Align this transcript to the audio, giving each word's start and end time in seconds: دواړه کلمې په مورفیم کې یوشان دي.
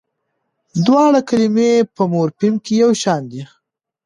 دواړه 0.85 1.19
کلمې 1.29 1.71
په 1.95 2.03
مورفیم 2.13 2.53
کې 2.65 2.73
یوشان 2.83 3.21
دي. 3.31 3.43